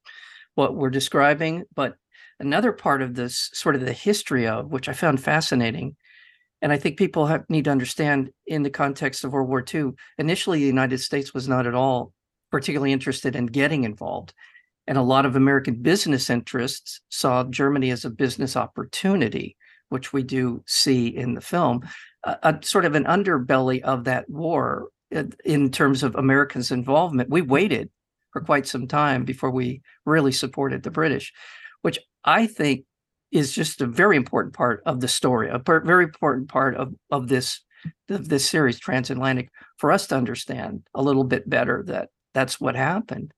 what 0.55 0.75
we're 0.75 0.89
describing, 0.89 1.63
but 1.73 1.95
another 2.39 2.71
part 2.71 3.01
of 3.01 3.15
this 3.15 3.49
sort 3.53 3.75
of 3.75 3.81
the 3.81 3.93
history 3.93 4.47
of 4.47 4.71
which 4.71 4.89
i 4.89 4.93
found 4.93 5.21
fascinating 5.21 5.95
and 6.61 6.71
i 6.71 6.77
think 6.77 6.97
people 6.97 7.25
have, 7.25 7.43
need 7.49 7.65
to 7.65 7.71
understand 7.71 8.29
in 8.47 8.63
the 8.63 8.69
context 8.69 9.23
of 9.23 9.33
world 9.33 9.49
war 9.49 9.63
ii 9.73 9.91
initially 10.17 10.59
the 10.59 10.65
united 10.65 10.99
states 10.99 11.33
was 11.33 11.47
not 11.47 11.67
at 11.67 11.75
all 11.75 12.13
particularly 12.53 12.93
interested 12.93 13.35
in 13.35 13.47
getting 13.47 13.83
involved. 13.83 14.31
And 14.85 14.95
a 14.95 15.01
lot 15.01 15.25
of 15.25 15.35
American 15.35 15.81
business 15.81 16.29
interests 16.29 17.01
saw 17.09 17.43
Germany 17.45 17.89
as 17.89 18.05
a 18.05 18.11
business 18.11 18.55
opportunity, 18.55 19.57
which 19.89 20.13
we 20.13 20.21
do 20.21 20.61
see 20.67 21.07
in 21.07 21.33
the 21.33 21.41
film, 21.41 21.81
a, 22.23 22.37
a 22.43 22.59
sort 22.61 22.85
of 22.85 22.93
an 22.93 23.05
underbelly 23.05 23.81
of 23.81 24.03
that 24.03 24.29
war 24.29 24.89
uh, 25.15 25.23
in 25.43 25.71
terms 25.71 26.03
of 26.03 26.13
Americans' 26.13 26.69
involvement. 26.69 27.31
We 27.31 27.41
waited 27.41 27.89
for 28.31 28.41
quite 28.41 28.67
some 28.67 28.87
time 28.87 29.25
before 29.25 29.49
we 29.49 29.81
really 30.05 30.31
supported 30.31 30.83
the 30.83 30.91
British, 30.91 31.33
which 31.83 31.99
I 32.25 32.47
think 32.47 32.85
is 33.31 33.51
just 33.51 33.81
a 33.81 33.87
very 33.87 34.17
important 34.17 34.53
part 34.53 34.81
of 34.85 34.99
the 34.99 35.07
story, 35.07 35.49
a 35.49 35.61
very 35.81 36.03
important 36.03 36.49
part 36.49 36.75
of, 36.75 36.93
of 37.11 37.27
this 37.27 37.61
of 38.09 38.29
this 38.29 38.49
series, 38.49 38.79
Transatlantic, 38.79 39.49
for 39.77 39.91
us 39.91 40.07
to 40.07 40.15
understand 40.15 40.83
a 40.93 41.01
little 41.01 41.25
bit 41.25 41.49
better 41.49 41.83
that 41.87 42.09
that's 42.33 42.59
what 42.59 42.75
happened. 42.75 43.33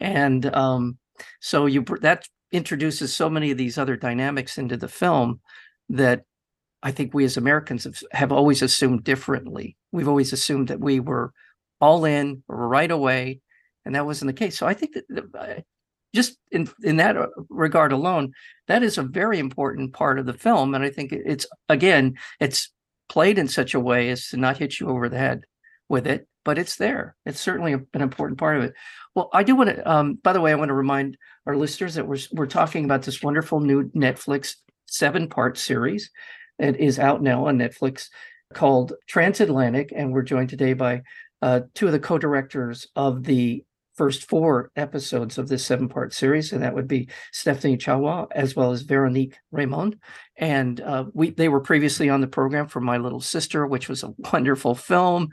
And 0.00 0.54
um, 0.54 0.98
so 1.40 1.66
you 1.66 1.84
that 2.02 2.26
introduces 2.52 3.14
so 3.14 3.30
many 3.30 3.50
of 3.50 3.58
these 3.58 3.78
other 3.78 3.96
dynamics 3.96 4.58
into 4.58 4.76
the 4.76 4.88
film 4.88 5.40
that 5.88 6.22
I 6.82 6.92
think 6.92 7.14
we 7.14 7.24
as 7.24 7.36
Americans 7.36 7.84
have, 7.84 7.98
have 8.12 8.32
always 8.32 8.62
assumed 8.62 9.04
differently. 9.04 9.76
We've 9.92 10.08
always 10.08 10.32
assumed 10.32 10.68
that 10.68 10.80
we 10.80 11.00
were 11.00 11.32
all 11.80 12.04
in 12.04 12.42
right 12.48 12.90
away, 12.90 13.40
and 13.84 13.94
that 13.94 14.06
wasn't 14.06 14.28
the 14.28 14.44
case. 14.44 14.58
So 14.58 14.66
I 14.66 14.74
think 14.74 14.94
that 14.94 15.64
just 16.16 16.36
in 16.50 16.68
in 16.82 16.96
that 16.96 17.16
uh, 17.16 17.28
regard 17.48 17.92
alone, 17.92 18.32
that 18.66 18.82
is 18.82 18.98
a 18.98 19.02
very 19.02 19.38
important 19.38 19.92
part 19.92 20.18
of 20.18 20.26
the 20.26 20.32
film, 20.32 20.74
and 20.74 20.82
I 20.82 20.90
think 20.90 21.12
it's 21.12 21.46
again 21.68 22.16
it's 22.40 22.72
played 23.08 23.38
in 23.38 23.46
such 23.46 23.74
a 23.74 23.80
way 23.80 24.10
as 24.10 24.28
to 24.28 24.36
not 24.36 24.58
hit 24.58 24.80
you 24.80 24.88
over 24.88 25.08
the 25.08 25.18
head 25.18 25.44
with 25.88 26.06
it, 26.08 26.26
but 26.44 26.58
it's 26.58 26.76
there. 26.76 27.14
It's 27.24 27.40
certainly 27.40 27.74
an 27.74 28.02
important 28.02 28.38
part 28.38 28.56
of 28.56 28.64
it. 28.64 28.74
Well, 29.14 29.30
I 29.32 29.44
do 29.44 29.54
want 29.54 29.70
to. 29.70 29.90
Um, 29.90 30.14
by 30.14 30.32
the 30.32 30.40
way, 30.40 30.50
I 30.50 30.56
want 30.56 30.70
to 30.70 30.74
remind 30.74 31.16
our 31.46 31.56
listeners 31.56 31.94
that 31.94 32.08
we're 32.08 32.18
we're 32.32 32.46
talking 32.46 32.84
about 32.84 33.02
this 33.02 33.22
wonderful 33.22 33.60
new 33.60 33.90
Netflix 33.90 34.56
seven 34.86 35.28
part 35.28 35.58
series 35.58 36.10
that 36.58 36.80
is 36.80 36.98
out 36.98 37.22
now 37.22 37.46
on 37.46 37.58
Netflix 37.58 38.08
called 38.54 38.94
Transatlantic, 39.06 39.92
and 39.94 40.12
we're 40.12 40.22
joined 40.22 40.48
today 40.48 40.72
by 40.72 41.02
uh, 41.42 41.60
two 41.74 41.86
of 41.86 41.92
the 41.92 42.00
co-directors 42.00 42.86
of 42.96 43.22
the 43.22 43.64
first 43.96 44.28
four 44.28 44.70
episodes 44.76 45.38
of 45.38 45.48
this 45.48 45.64
seven 45.64 45.88
part 45.88 46.12
series, 46.12 46.52
and 46.52 46.62
that 46.62 46.74
would 46.74 46.88
be 46.88 47.08
Stephanie 47.32 47.76
Chuat 47.76 48.28
as 48.32 48.54
well 48.54 48.72
as 48.72 48.82
Veronique 48.82 49.36
Reymond. 49.52 49.98
And 50.36 50.80
uh, 50.80 51.06
we 51.14 51.30
they 51.30 51.48
were 51.48 51.60
previously 51.60 52.08
on 52.08 52.20
the 52.20 52.26
program 52.26 52.68
for 52.68 52.80
My 52.80 52.98
Little 52.98 53.20
Sister, 53.20 53.66
which 53.66 53.88
was 53.88 54.02
a 54.02 54.14
wonderful 54.32 54.74
film. 54.74 55.30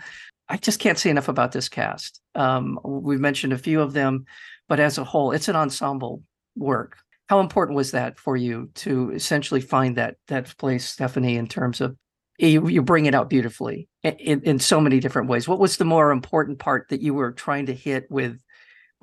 I 0.50 0.58
just 0.58 0.80
can't 0.80 1.00
say 1.00 1.10
enough 1.10 1.30
about 1.30 1.52
this 1.52 1.70
cast. 1.70 2.22
Um, 2.36 2.80
we've 2.84 3.20
mentioned 3.20 3.54
a 3.54 3.58
few 3.58 3.82
of 3.82 3.94
them, 3.94 4.26
but 4.68 4.80
as 4.80 4.98
a 4.98 5.04
whole, 5.04 5.32
it's 5.32 5.48
an 5.48 5.56
ensemble 5.56 6.24
work. 6.56 6.98
How 7.28 7.40
important 7.40 7.76
was 7.76 7.92
that 7.92 8.20
for 8.20 8.36
you 8.36 8.70
to 8.76 9.12
essentially 9.12 9.62
find 9.62 9.98
that 9.98 10.18
that 10.28 10.56
place, 10.58 10.88
Stephanie, 10.88 11.38
in 11.38 11.48
terms 11.48 11.82
of 11.82 11.96
you, 12.38 12.68
you 12.68 12.82
bring 12.82 13.06
it 13.06 13.16
out 13.16 13.30
beautifully 13.30 13.88
in, 14.04 14.42
in 14.42 14.60
so 14.60 14.82
many 14.82 15.00
different 15.00 15.30
ways. 15.30 15.48
What 15.48 15.60
was 15.60 15.78
the 15.78 15.86
more 15.86 16.12
important 16.12 16.60
part 16.60 16.90
that 16.90 17.02
you 17.02 17.14
were 17.14 17.32
trying 17.32 17.68
to 17.68 17.74
hit 17.74 18.10
with 18.10 18.40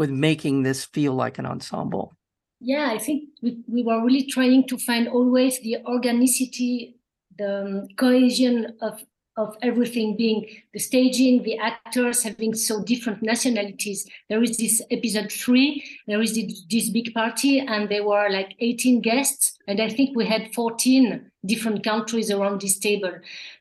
with 0.00 0.11
making 0.11 0.62
this 0.62 0.87
feel 0.87 1.12
like 1.12 1.38
an 1.38 1.45
ensemble? 1.45 2.16
Yeah, 2.59 2.88
I 2.90 2.97
think 2.97 3.28
we, 3.42 3.59
we 3.69 3.83
were 3.83 4.02
really 4.02 4.25
trying 4.25 4.66
to 4.69 4.78
find 4.78 5.07
always 5.09 5.61
the 5.61 5.76
organicity, 5.87 6.97
the 7.38 7.61
um, 7.61 7.88
cohesion 7.97 8.76
of 8.80 9.02
of 9.37 9.57
everything 9.62 10.16
being 10.16 10.45
the 10.75 10.78
staging, 10.78 11.42
the 11.45 11.57
actors 11.57 12.25
having 12.25 12.52
so 12.52 12.83
different 12.83 13.23
nationalities. 13.23 14.07
There 14.28 14.42
is 14.42 14.57
this 14.57 14.83
episode 14.90 15.30
three, 15.33 15.83
there 16.07 16.21
is 16.21 16.35
this 16.69 16.90
big 16.90 17.14
party, 17.14 17.61
and 17.61 17.88
there 17.88 18.04
were 18.04 18.28
like 18.28 18.54
18 18.59 19.00
guests, 19.00 19.57
and 19.69 19.80
I 19.80 19.88
think 19.88 20.16
we 20.16 20.26
had 20.26 20.52
14 20.52 21.30
different 21.47 21.85
countries 21.85 22.30
around 22.30 22.61
this 22.61 22.78
table. 22.78 23.12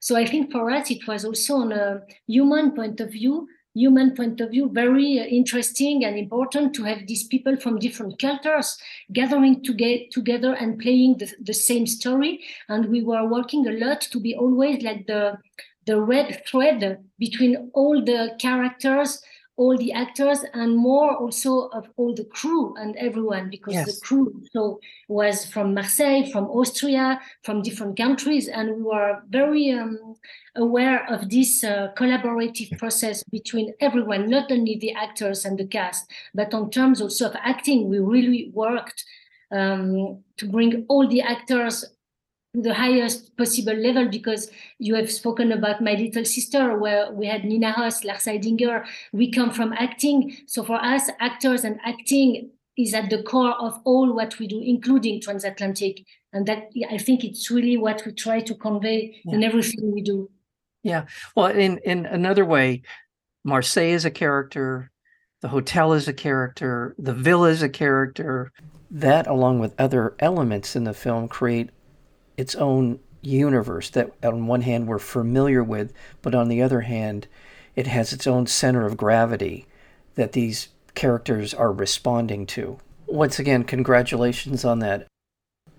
So 0.01 0.17
I 0.17 0.25
think 0.25 0.51
for 0.51 0.69
us, 0.71 0.89
it 0.91 1.07
was 1.07 1.23
also 1.23 1.57
on 1.57 1.71
a 1.71 2.01
human 2.27 2.71
point 2.71 2.99
of 2.99 3.11
view 3.11 3.47
human 3.73 4.15
point 4.15 4.41
of 4.41 4.51
view 4.51 4.69
very 4.73 5.19
uh, 5.19 5.23
interesting 5.23 6.03
and 6.03 6.17
important 6.17 6.73
to 6.73 6.83
have 6.83 7.05
these 7.07 7.23
people 7.27 7.55
from 7.57 7.79
different 7.79 8.19
cultures 8.19 8.77
gathering 9.13 9.61
to 9.63 9.73
get 9.73 10.11
together 10.11 10.53
and 10.53 10.79
playing 10.79 11.17
the, 11.17 11.31
the 11.41 11.53
same 11.53 11.85
story. 11.85 12.41
And 12.67 12.87
we 12.87 13.03
were 13.03 13.27
working 13.27 13.67
a 13.67 13.71
lot 13.71 14.01
to 14.01 14.19
be 14.19 14.35
always 14.35 14.81
like 14.83 15.07
the 15.07 15.37
the 15.85 15.99
red 15.99 16.43
thread 16.45 17.03
between 17.17 17.71
all 17.73 18.03
the 18.05 18.35
characters 18.37 19.23
all 19.59 19.77
the 19.77 19.91
actors 19.91 20.39
and 20.53 20.73
more 20.73 21.17
also 21.17 21.67
of 21.79 21.85
all 21.97 22.15
the 22.15 22.23
crew 22.23 22.73
and 22.77 22.95
everyone 22.95 23.49
because 23.49 23.73
yes. 23.73 23.85
the 23.85 23.99
crew 23.99 24.41
so 24.53 24.79
was 25.09 25.45
from 25.45 25.73
Marseille, 25.73 26.25
from 26.31 26.45
Austria, 26.45 27.19
from 27.43 27.61
different 27.61 27.97
countries, 27.97 28.47
and 28.47 28.77
we 28.77 28.81
were 28.81 29.21
very 29.29 29.71
um, 29.71 30.15
aware 30.55 31.05
of 31.11 31.29
this 31.29 31.61
uh, 31.65 31.89
collaborative 31.97 32.77
process 32.77 33.21
between 33.23 33.73
everyone, 33.81 34.29
not 34.29 34.49
only 34.49 34.77
the 34.77 34.93
actors 34.93 35.43
and 35.43 35.57
the 35.59 35.67
cast, 35.67 36.09
but 36.33 36.53
on 36.53 36.71
terms 36.71 37.01
also 37.01 37.27
of 37.29 37.35
acting, 37.43 37.89
we 37.89 37.99
really 37.99 38.51
worked 38.53 39.03
um, 39.51 40.23
to 40.37 40.47
bring 40.47 40.85
all 40.87 41.05
the 41.05 41.21
actors 41.21 41.83
the 42.53 42.73
highest 42.73 43.35
possible 43.37 43.75
level 43.75 44.07
because 44.07 44.49
you 44.79 44.95
have 44.95 45.11
spoken 45.11 45.51
about 45.51 45.81
my 45.81 45.93
little 45.93 46.25
sister 46.25 46.77
where 46.77 47.11
we 47.11 47.27
had 47.27 47.45
nina 47.45 47.71
hoss 47.71 48.03
lars 48.03 48.25
eidinger. 48.25 48.85
We 49.13 49.31
come 49.31 49.51
from 49.51 49.73
acting. 49.73 50.35
So 50.47 50.63
for 50.63 50.83
us 50.83 51.09
actors 51.19 51.63
and 51.63 51.79
acting 51.85 52.49
is 52.75 52.93
at 52.93 53.09
the 53.09 53.21
core 53.23 53.53
of 53.53 53.79
all 53.83 54.13
what 54.13 54.39
we 54.39 54.47
do 54.47 54.61
including 54.61 55.21
transatlantic. 55.21 56.05
And 56.33 56.45
that 56.47 56.69
i 56.89 56.97
think 56.97 57.23
it's 57.23 57.51
really 57.51 57.77
what 57.77 58.03
we 58.05 58.13
try 58.13 58.41
to 58.41 58.55
convey 58.55 59.21
yeah. 59.25 59.35
in 59.35 59.43
everything 59.43 59.93
we 59.93 60.01
do. 60.01 60.29
Yeah. 60.81 61.05
Well 61.35 61.47
in 61.47 61.77
in 61.85 62.07
another 62.07 62.45
way 62.45 62.81
marseille 63.43 63.93
is 63.93 64.05
a 64.05 64.11
character 64.11 64.91
the 65.41 65.47
hotel 65.49 65.93
is 65.93 66.07
a 66.07 66.13
character 66.13 66.95
the 66.97 67.13
villa 67.13 67.49
is 67.49 67.61
a 67.61 67.69
character. 67.69 68.51
That 68.91 69.27
along 69.27 69.59
with 69.59 69.79
other 69.79 70.15
elements 70.17 70.75
in 70.75 70.83
the 70.83 70.95
film 70.95 71.27
create 71.27 71.69
its 72.39 72.55
own 72.55 72.99
universe 73.21 73.89
that 73.89 74.13
on 74.23 74.47
one 74.47 74.61
hand 74.61 74.87
we're 74.87 74.97
familiar 74.97 75.61
with, 75.61 75.91
but 76.21 76.33
on 76.33 76.47
the 76.47 76.61
other 76.61 76.81
hand, 76.81 77.27
it 77.75 77.85
has 77.85 78.13
its 78.13 78.25
own 78.25 78.47
center 78.47 78.85
of 78.85 78.95
gravity 78.95 79.67
that 80.15 80.31
these 80.31 80.69
characters 80.95 81.53
are 81.53 81.71
responding 81.71 82.45
to. 82.45 82.79
Once 83.07 83.39
again, 83.39 83.63
congratulations 83.65 84.63
on 84.63 84.79
that. 84.79 85.05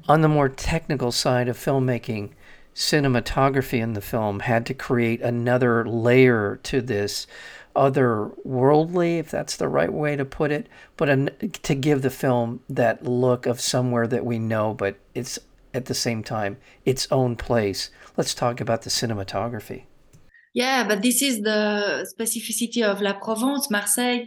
On 0.07 0.21
the 0.21 0.29
more 0.29 0.51
technical 0.51 1.11
side 1.13 1.49
of 1.49 1.57
filmmaking, 1.57 2.31
cinematography 2.75 3.81
in 3.81 3.95
the 3.95 4.01
film 4.03 4.41
had 4.41 4.67
to 4.67 4.75
create 4.75 5.23
another 5.23 5.85
layer 5.85 6.61
to 6.65 6.83
this 6.83 7.27
otherworldly, 7.75 9.19
if 9.19 9.31
that's 9.31 9.57
the 9.57 9.69
right 9.69 9.93
way 9.93 10.17
to 10.17 10.25
put 10.25 10.51
it, 10.51 10.69
but 10.97 11.09
an, 11.09 11.31
to 11.63 11.75
give 11.75 12.03
the 12.03 12.11
film 12.11 12.61
that 12.69 13.05
look 13.05 13.47
of 13.47 13.61
somewhere 13.61 14.07
that 14.07 14.27
we 14.27 14.39
know, 14.39 14.75
but 14.75 14.97
it's 15.15 15.39
at 15.73 15.87
the 15.87 15.95
same 15.95 16.23
time 16.23 16.57
its 16.85 17.07
own 17.11 17.37
place. 17.37 17.91
Let's 18.17 18.35
talk 18.35 18.61
about 18.61 18.83
the 18.83 18.91
cinematography. 18.91 19.85
Yeah, 20.53 20.87
but 20.87 21.03
this 21.03 21.23
is 21.23 21.43
the 21.43 22.07
specificity 22.13 22.83
of 22.83 23.01
La 23.01 23.13
Provence, 23.13 23.71
Marseille. 23.71 24.27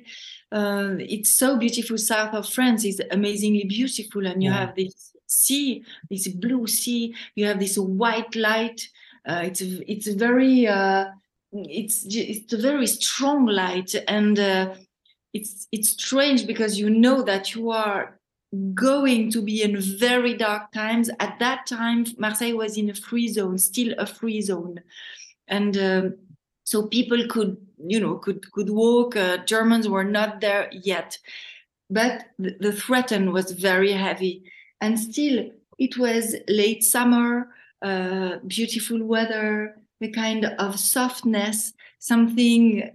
Uh, 0.52 0.96
it's 1.00 1.32
so 1.32 1.58
beautiful. 1.58 1.98
South 1.98 2.34
of 2.34 2.48
France 2.48 2.86
is 2.86 3.02
amazingly 3.12 3.66
beautiful, 3.66 4.26
and 4.26 4.42
you 4.42 4.50
yeah. 4.50 4.60
have 4.60 4.76
this 4.76 5.12
sea, 5.28 5.84
this 6.10 6.28
blue 6.28 6.68
sea. 6.68 7.14
You 7.36 7.48
have 7.48 7.60
this 7.60 7.78
white 7.78 8.36
light. 8.36 8.88
Uh, 9.28 9.42
it's 9.46 9.62
it's 9.62 10.08
very 10.08 10.68
uh, 10.68 11.08
it's 11.52 12.06
it's 12.08 12.54
a 12.54 12.58
very 12.58 12.88
strong 12.88 13.46
light, 13.46 13.94
and 14.08 14.40
uh, 14.40 14.76
it's 15.34 15.68
it's 15.72 15.90
strange 15.90 16.48
because 16.48 16.80
you 16.80 16.90
know 16.90 17.22
that 17.24 17.54
you 17.54 17.72
are 17.72 18.20
going 18.74 19.32
to 19.32 19.42
be 19.42 19.64
in 19.64 19.80
very 19.80 20.36
dark 20.36 20.72
times. 20.72 21.10
At 21.20 21.40
that 21.40 21.66
time, 21.66 22.06
Marseille 22.18 22.56
was 22.56 22.78
in 22.78 22.90
a 22.90 22.94
free 22.94 23.28
zone, 23.28 23.58
still 23.58 23.94
a 23.98 24.06
free 24.06 24.42
zone, 24.42 24.82
and 25.48 25.78
um, 25.78 26.16
so 26.64 26.88
people 26.88 27.28
could, 27.28 27.58
you 27.78 28.00
know, 28.00 28.16
could 28.16 28.52
could 28.52 28.70
walk. 28.70 29.16
Uh, 29.16 29.38
Germans 29.38 29.88
were 29.88 30.04
not 30.04 30.42
there 30.42 30.70
yet, 30.72 31.18
but 31.90 32.26
the, 32.38 32.56
the 32.60 32.72
threat 32.72 33.12
was 33.32 33.52
very 33.52 33.92
heavy, 33.92 34.44
and 34.82 35.00
still 35.00 35.50
it 35.80 35.98
was 35.98 36.36
late 36.48 36.84
summer, 36.84 37.50
uh, 37.82 38.38
beautiful 38.46 39.04
weather, 39.04 39.76
a 40.02 40.10
kind 40.10 40.46
of 40.46 40.80
softness, 40.80 41.74
something 42.00 42.92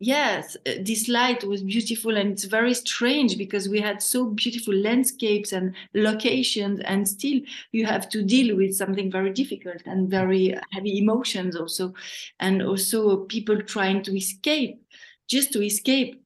yes 0.00 0.56
uh, 0.66 0.72
this 0.80 1.08
light 1.08 1.44
was 1.44 1.62
beautiful 1.62 2.16
and 2.16 2.32
it's 2.32 2.44
very 2.44 2.74
strange 2.74 3.36
because 3.38 3.68
we 3.68 3.80
had 3.80 4.02
so 4.02 4.24
beautiful 4.24 4.74
landscapes 4.74 5.52
and 5.52 5.74
locations 5.94 6.80
and 6.80 7.06
still 7.06 7.38
you 7.72 7.86
have 7.86 8.08
to 8.08 8.22
deal 8.22 8.56
with 8.56 8.74
something 8.74 9.10
very 9.10 9.30
difficult 9.30 9.80
and 9.86 10.10
very 10.10 10.56
heavy 10.72 10.98
emotions 10.98 11.54
also 11.54 11.92
and 12.40 12.62
also 12.62 13.24
people 13.26 13.60
trying 13.62 14.02
to 14.02 14.16
escape 14.16 14.80
just 15.28 15.52
to 15.52 15.62
escape 15.62 16.20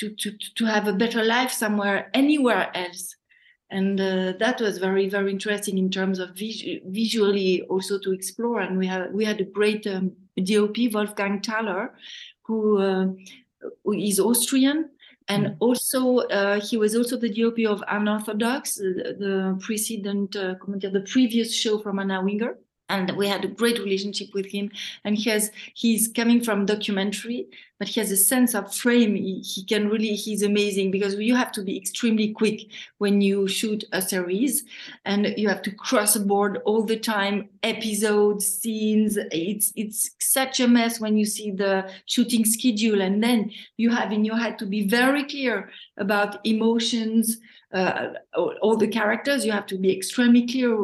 to, 0.00 0.08
to, 0.16 0.32
to 0.56 0.64
have 0.64 0.88
a 0.88 0.94
better 0.94 1.22
life 1.22 1.52
somewhere, 1.52 2.10
anywhere 2.14 2.74
else. 2.74 3.16
And 3.70 4.00
uh, 4.00 4.32
that 4.38 4.60
was 4.60 4.78
very, 4.78 5.08
very 5.08 5.30
interesting 5.30 5.78
in 5.78 5.90
terms 5.90 6.18
of 6.18 6.30
vis- 6.30 6.80
visually 6.86 7.62
also 7.62 7.98
to 8.00 8.12
explore. 8.12 8.60
And 8.60 8.76
we 8.78 8.86
had, 8.86 9.12
we 9.14 9.24
had 9.24 9.40
a 9.40 9.44
great 9.44 9.86
um, 9.86 10.12
DOP, 10.42 10.76
Wolfgang 10.92 11.40
Thaler, 11.40 11.94
who, 12.42 12.78
uh, 12.78 13.06
who 13.84 13.92
is 13.92 14.18
Austrian. 14.18 14.90
And 15.28 15.46
mm. 15.46 15.56
also, 15.60 16.18
uh, 16.18 16.60
he 16.60 16.76
was 16.76 16.96
also 16.96 17.16
the 17.16 17.28
DOP 17.28 17.60
of 17.70 17.84
Unorthodox, 17.86 18.74
the, 18.76 19.16
the 19.18 19.58
precedent, 19.60 20.34
uh, 20.34 20.54
the 20.66 21.06
previous 21.08 21.54
show 21.54 21.78
from 21.78 22.00
Anna 22.00 22.22
Winger 22.24 22.56
and 22.90 23.16
we 23.16 23.28
had 23.28 23.44
a 23.44 23.48
great 23.48 23.78
relationship 23.78 24.34
with 24.34 24.46
him. 24.46 24.70
And 25.04 25.16
he 25.16 25.30
has 25.30 25.50
he's 25.74 26.08
coming 26.08 26.42
from 26.42 26.66
documentary 26.66 27.48
but 27.80 27.88
he 27.88 27.98
has 27.98 28.12
a 28.12 28.16
sense 28.16 28.54
of 28.54 28.72
frame. 28.72 29.16
He, 29.16 29.40
he, 29.40 29.64
can 29.64 29.88
really 29.88 30.14
he's 30.14 30.42
amazing 30.42 30.90
because 30.90 31.14
you 31.14 31.34
have 31.34 31.50
to 31.52 31.62
be 31.62 31.78
extremely 31.78 32.30
quick 32.30 32.66
when 32.98 33.22
you 33.22 33.48
shoot 33.48 33.84
a 33.92 34.02
series 34.02 34.64
and 35.06 35.32
you 35.38 35.48
have 35.48 35.62
to 35.62 35.70
cross 35.70 36.14
a 36.14 36.20
board 36.20 36.58
all 36.66 36.82
the 36.84 36.98
time 36.98 37.48
episodes 37.62 38.46
scenes. 38.46 39.16
It's 39.32 39.72
it's 39.76 40.10
such 40.20 40.60
a 40.60 40.68
mess 40.68 41.00
when 41.00 41.16
you 41.16 41.24
see 41.24 41.52
the 41.52 41.90
shooting 42.04 42.44
schedule. 42.44 43.00
And 43.00 43.24
then 43.24 43.50
you 43.78 43.88
have 43.88 44.12
in 44.12 44.26
your 44.26 44.36
head 44.36 44.58
to 44.58 44.66
be 44.66 44.86
very 44.86 45.24
clear 45.24 45.70
about 45.96 46.38
emotions 46.44 47.38
uh, 47.72 48.14
all 48.34 48.76
the 48.76 48.88
characters 48.88 49.44
you 49.44 49.52
have 49.52 49.66
to 49.66 49.78
be 49.78 49.96
extremely 49.96 50.46
clear 50.46 50.76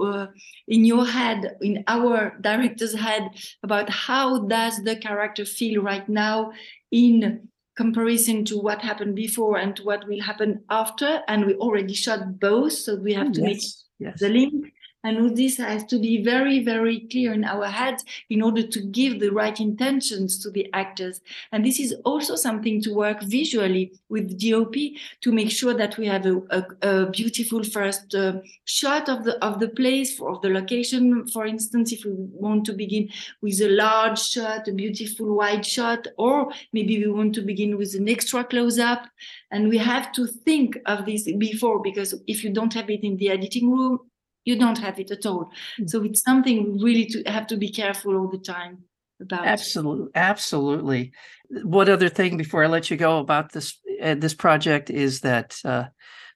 uh, 0.00 0.26
in 0.66 0.84
your 0.84 1.06
head 1.06 1.56
in 1.60 1.84
our 1.86 2.36
director's 2.40 2.94
head 2.94 3.30
about 3.62 3.88
how 3.88 4.40
does 4.46 4.82
the 4.82 4.96
character 4.96 5.44
feel 5.44 5.82
right 5.82 6.08
now 6.08 6.52
in 6.90 7.48
comparison 7.76 8.44
to 8.44 8.58
what 8.58 8.82
happened 8.82 9.14
before 9.14 9.56
and 9.56 9.76
to 9.76 9.84
what 9.84 10.06
will 10.08 10.20
happen 10.20 10.62
after 10.68 11.22
and 11.28 11.46
we 11.46 11.54
already 11.54 11.94
shot 11.94 12.38
both 12.38 12.72
so 12.72 12.96
we 12.96 13.14
have 13.14 13.28
oh, 13.28 13.32
to 13.32 13.40
yes. 13.40 13.48
make 13.48 13.62
yes. 13.98 14.20
the 14.20 14.28
link 14.28 14.71
and 15.04 15.36
this 15.36 15.56
has 15.56 15.84
to 15.86 15.98
be 15.98 16.22
very, 16.22 16.62
very 16.62 17.00
clear 17.10 17.32
in 17.32 17.44
our 17.44 17.66
heads 17.66 18.04
in 18.30 18.42
order 18.42 18.62
to 18.62 18.80
give 18.80 19.18
the 19.18 19.30
right 19.30 19.58
intentions 19.58 20.38
to 20.38 20.50
the 20.50 20.68
actors. 20.72 21.20
And 21.50 21.64
this 21.64 21.80
is 21.80 21.94
also 22.04 22.36
something 22.36 22.80
to 22.82 22.94
work 22.94 23.22
visually 23.22 23.92
with 24.08 24.38
DOP 24.40 24.74
to 25.22 25.32
make 25.32 25.50
sure 25.50 25.74
that 25.74 25.98
we 25.98 26.06
have 26.06 26.26
a, 26.26 26.36
a, 26.50 26.64
a 26.82 27.10
beautiful 27.10 27.64
first 27.64 28.14
uh, 28.14 28.34
shot 28.64 29.08
of 29.08 29.24
the 29.24 29.42
of 29.44 29.58
the 29.58 29.68
place 29.68 30.16
for 30.16 30.30
of 30.30 30.42
the 30.42 30.50
location. 30.50 31.26
For 31.28 31.46
instance, 31.46 31.92
if 31.92 32.04
we 32.04 32.12
want 32.14 32.64
to 32.66 32.72
begin 32.72 33.08
with 33.40 33.60
a 33.60 33.68
large 33.68 34.20
shot, 34.20 34.68
a 34.68 34.72
beautiful 34.72 35.34
wide 35.34 35.66
shot, 35.66 36.06
or 36.16 36.52
maybe 36.72 36.98
we 37.04 37.10
want 37.10 37.34
to 37.34 37.42
begin 37.42 37.76
with 37.76 37.94
an 37.94 38.08
extra 38.08 38.44
close 38.44 38.78
up. 38.78 39.06
And 39.50 39.68
we 39.68 39.78
have 39.78 40.12
to 40.12 40.26
think 40.26 40.78
of 40.86 41.04
this 41.04 41.30
before 41.32 41.80
because 41.82 42.14
if 42.26 42.42
you 42.42 42.50
don't 42.50 42.72
have 42.72 42.88
it 42.88 43.04
in 43.04 43.16
the 43.16 43.28
editing 43.30 43.70
room, 43.70 43.98
you 44.44 44.58
don't 44.58 44.78
have 44.78 44.98
it 44.98 45.10
at 45.10 45.26
all. 45.26 45.50
Mm. 45.80 45.88
So 45.88 46.02
it's 46.04 46.22
something 46.22 46.78
really 46.80 47.06
to 47.06 47.22
have 47.26 47.46
to 47.48 47.56
be 47.56 47.70
careful 47.70 48.16
all 48.16 48.28
the 48.28 48.38
time 48.38 48.84
about. 49.20 49.46
Absolutely, 49.46 50.10
absolutely. 50.14 51.12
One 51.50 51.88
other 51.88 52.08
thing 52.08 52.36
before 52.36 52.64
I 52.64 52.68
let 52.68 52.90
you 52.90 52.96
go 52.96 53.18
about 53.18 53.52
this 53.52 53.78
uh, 54.02 54.16
this 54.16 54.34
project 54.34 54.90
is 54.90 55.20
that 55.20 55.56
uh, 55.64 55.84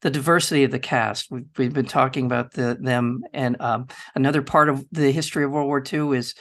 the 0.03 0.11
diversity 0.11 0.65
of 0.65 0.71
the 0.71 0.79
cast. 0.79 1.31
We've, 1.31 1.47
we've 1.57 1.73
been 1.73 1.87
talking 1.87 2.27
about 2.27 2.53
the, 2.53 2.77
them, 2.81 3.23
and 3.33 3.61
um, 3.61 3.89
another 4.15 4.43
part 4.43 4.69
of 4.69 4.85
the 4.93 5.11
history 5.11 5.45
of 5.45 5.51
World 5.51 5.67
War 5.67 5.83
II 5.83 6.17
is 6.17 6.35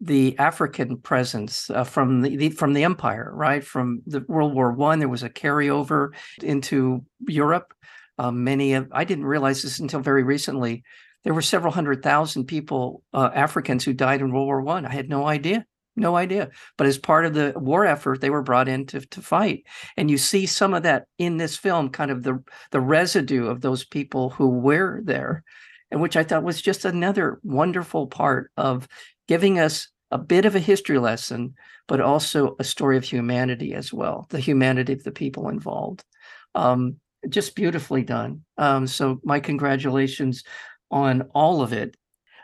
the 0.00 0.38
African 0.38 0.98
presence 0.98 1.70
uh, 1.70 1.84
from 1.84 2.22
the, 2.22 2.36
the, 2.36 2.50
from 2.50 2.72
the 2.72 2.84
empire, 2.84 3.30
right? 3.34 3.64
From 3.64 4.02
the 4.06 4.24
World 4.28 4.54
War 4.54 4.72
One, 4.72 4.98
there 4.98 5.08
was 5.08 5.22
a 5.22 5.30
carryover 5.30 6.10
into 6.42 7.04
Europe 7.26 7.74
um, 8.18 8.44
many 8.44 8.74
of 8.74 8.88
I 8.92 9.04
didn't 9.04 9.26
realize 9.26 9.62
this 9.62 9.78
until 9.78 10.00
very 10.00 10.22
recently. 10.22 10.82
There 11.24 11.34
were 11.34 11.42
several 11.42 11.72
hundred 11.72 12.02
thousand 12.02 12.44
people, 12.46 13.02
uh, 13.12 13.30
Africans, 13.34 13.84
who 13.84 13.92
died 13.92 14.20
in 14.20 14.32
World 14.32 14.46
War 14.46 14.60
One. 14.60 14.86
I. 14.86 14.90
I 14.90 14.94
had 14.94 15.08
no 15.08 15.26
idea, 15.26 15.66
no 15.96 16.16
idea. 16.16 16.50
But 16.76 16.86
as 16.86 16.98
part 16.98 17.26
of 17.26 17.34
the 17.34 17.52
war 17.56 17.84
effort, 17.84 18.20
they 18.20 18.30
were 18.30 18.42
brought 18.42 18.68
in 18.68 18.86
to, 18.86 19.00
to 19.00 19.20
fight, 19.20 19.64
and 19.96 20.10
you 20.10 20.18
see 20.18 20.46
some 20.46 20.74
of 20.74 20.84
that 20.84 21.06
in 21.18 21.36
this 21.36 21.56
film, 21.56 21.90
kind 21.90 22.10
of 22.10 22.22
the 22.22 22.42
the 22.70 22.80
residue 22.80 23.46
of 23.46 23.60
those 23.60 23.84
people 23.84 24.30
who 24.30 24.48
were 24.48 25.00
there, 25.04 25.42
and 25.90 26.00
which 26.00 26.16
I 26.16 26.24
thought 26.24 26.44
was 26.44 26.62
just 26.62 26.84
another 26.84 27.40
wonderful 27.42 28.06
part 28.06 28.50
of 28.56 28.88
giving 29.26 29.58
us 29.58 29.88
a 30.10 30.18
bit 30.18 30.46
of 30.46 30.54
a 30.54 30.60
history 30.60 30.98
lesson, 30.98 31.54
but 31.86 32.00
also 32.00 32.56
a 32.58 32.64
story 32.64 32.96
of 32.96 33.04
humanity 33.04 33.74
as 33.74 33.92
well, 33.92 34.26
the 34.30 34.40
humanity 34.40 34.94
of 34.94 35.04
the 35.04 35.12
people 35.12 35.48
involved. 35.48 36.02
Um, 36.54 36.96
just 37.28 37.54
beautifully 37.54 38.02
done. 38.02 38.44
Um, 38.56 38.86
so 38.86 39.20
my 39.24 39.40
congratulations 39.40 40.44
on 40.90 41.22
all 41.34 41.62
of 41.62 41.72
it. 41.72 41.96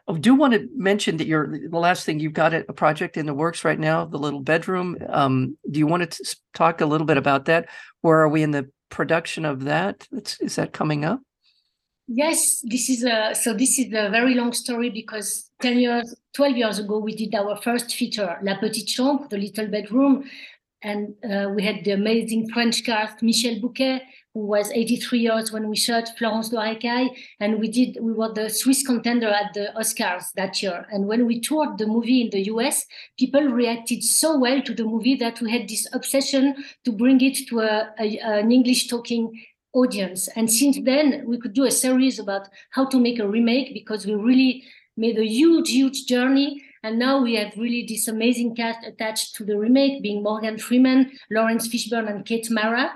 I 0.06 0.12
do 0.18 0.34
want 0.34 0.52
to 0.52 0.68
mention 0.76 1.16
that 1.16 1.26
you're 1.26 1.58
the 1.68 1.78
last 1.78 2.04
thing 2.04 2.20
you've 2.20 2.34
got 2.34 2.52
a 2.52 2.72
project 2.74 3.16
in 3.16 3.24
the 3.24 3.32
works 3.32 3.64
right 3.64 3.78
now, 3.78 4.04
the 4.04 4.18
little 4.18 4.40
bedroom. 4.40 4.98
Um, 5.08 5.56
do 5.70 5.78
you 5.78 5.86
want 5.86 6.10
to 6.10 6.36
talk 6.52 6.82
a 6.82 6.86
little 6.86 7.06
bit 7.06 7.16
about 7.16 7.46
that? 7.46 7.68
Where 8.02 8.18
are 8.18 8.28
we 8.28 8.42
in 8.42 8.50
the 8.50 8.70
production 8.90 9.46
of 9.46 9.64
that? 9.64 10.06
It's, 10.12 10.38
is 10.40 10.56
that 10.56 10.74
coming 10.74 11.04
up? 11.06 11.20
Yes, 12.06 12.60
this 12.64 12.90
is 12.90 13.02
a 13.02 13.34
so 13.34 13.54
this 13.54 13.78
is 13.78 13.86
a 13.86 14.10
very 14.10 14.34
long 14.34 14.52
story 14.52 14.90
because 14.90 15.50
10 15.62 15.78
years, 15.78 16.14
12 16.34 16.56
years 16.58 16.78
ago, 16.78 16.98
we 16.98 17.16
did 17.16 17.34
our 17.34 17.56
first 17.62 17.94
feature, 17.94 18.38
La 18.42 18.58
Petite 18.58 18.86
Chambre, 18.86 19.26
the 19.30 19.38
little 19.38 19.68
bedroom. 19.68 20.24
And 20.82 21.14
uh, 21.24 21.48
we 21.48 21.62
had 21.62 21.82
the 21.82 21.92
amazing 21.92 22.50
French 22.50 22.84
cast, 22.84 23.22
Michel 23.22 23.58
Bouquet, 23.58 24.02
who 24.34 24.40
was 24.40 24.70
83 24.72 25.20
years 25.20 25.52
when 25.52 25.68
we 25.68 25.76
shot 25.76 26.08
Florence 26.18 26.50
Loiret-Caille, 26.50 27.10
and 27.38 27.60
we 27.60 27.68
did 27.68 27.98
we 28.00 28.12
were 28.12 28.32
the 28.34 28.50
Swiss 28.50 28.84
contender 28.84 29.28
at 29.28 29.54
the 29.54 29.72
Oscars 29.76 30.32
that 30.34 30.60
year. 30.60 30.86
And 30.90 31.06
when 31.06 31.24
we 31.24 31.40
toured 31.40 31.78
the 31.78 31.86
movie 31.86 32.20
in 32.20 32.30
the 32.30 32.42
US, 32.52 32.84
people 33.16 33.44
reacted 33.44 34.02
so 34.02 34.36
well 34.36 34.60
to 34.62 34.74
the 34.74 34.84
movie 34.84 35.14
that 35.16 35.40
we 35.40 35.52
had 35.52 35.68
this 35.68 35.86
obsession 35.92 36.56
to 36.84 36.90
bring 36.90 37.20
it 37.20 37.46
to 37.48 37.60
a, 37.60 37.94
a, 38.00 38.18
an 38.18 38.50
English 38.50 38.88
talking 38.88 39.40
audience. 39.72 40.28
And 40.34 40.50
since 40.50 40.78
then, 40.82 41.24
we 41.26 41.38
could 41.38 41.52
do 41.52 41.64
a 41.64 41.70
series 41.70 42.18
about 42.18 42.48
how 42.70 42.86
to 42.86 42.98
make 42.98 43.20
a 43.20 43.28
remake 43.28 43.72
because 43.72 44.04
we 44.04 44.14
really 44.14 44.64
made 44.96 45.16
a 45.16 45.24
huge, 45.24 45.70
huge 45.70 46.06
journey. 46.06 46.62
And 46.82 46.98
now 46.98 47.22
we 47.22 47.36
have 47.36 47.56
really 47.56 47.86
this 47.86 48.08
amazing 48.08 48.56
cast 48.56 48.84
attached 48.84 49.36
to 49.36 49.44
the 49.44 49.56
remake, 49.56 50.02
being 50.02 50.22
Morgan 50.22 50.58
Freeman, 50.58 51.12
Laurence 51.30 51.68
Fishburne, 51.68 52.10
and 52.10 52.26
Kate 52.26 52.50
Mara 52.50 52.92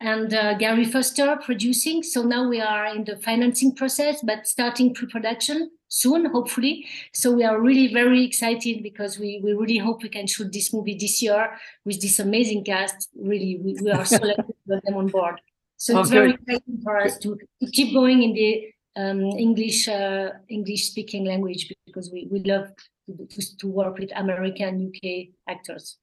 and 0.00 0.32
uh, 0.32 0.54
Gary 0.54 0.86
Foster 0.86 1.38
producing. 1.44 2.02
So 2.02 2.22
now 2.22 2.48
we 2.48 2.60
are 2.60 2.86
in 2.94 3.04
the 3.04 3.16
financing 3.16 3.74
process, 3.74 4.22
but 4.22 4.46
starting 4.46 4.94
pre-production 4.94 5.70
soon, 5.88 6.26
hopefully. 6.26 6.86
So 7.12 7.32
we 7.32 7.44
are 7.44 7.60
really 7.60 7.92
very 7.92 8.24
excited 8.24 8.82
because 8.82 9.18
we, 9.18 9.40
we 9.44 9.52
really 9.52 9.78
hope 9.78 10.02
we 10.02 10.08
can 10.08 10.26
shoot 10.26 10.52
this 10.52 10.72
movie 10.72 10.96
this 10.98 11.20
year 11.20 11.50
with 11.84 12.00
this 12.00 12.18
amazing 12.18 12.64
cast. 12.64 13.10
Really, 13.14 13.60
we, 13.62 13.76
we 13.82 13.90
are 13.90 14.04
so 14.06 14.16
lucky 14.22 14.42
to 14.42 14.74
have 14.74 14.82
them 14.82 14.96
on 14.96 15.08
board. 15.08 15.40
So 15.76 15.96
oh, 15.96 16.00
it's 16.00 16.10
very 16.10 16.32
exciting 16.32 16.80
for 16.82 16.98
us 16.98 17.18
to, 17.18 17.38
to 17.62 17.70
keep 17.70 17.92
going 17.92 18.22
in 18.22 18.32
the 18.32 18.72
um, 18.96 19.22
English 19.22 19.88
uh, 19.88 20.30
English 20.48 20.88
speaking 20.88 21.24
language 21.24 21.72
because 21.86 22.10
we, 22.12 22.26
we 22.30 22.40
love 22.40 22.68
to, 23.06 23.56
to 23.58 23.66
work 23.66 23.98
with 23.98 24.10
American 24.14 24.92
UK 24.94 25.28
actors. 25.48 25.96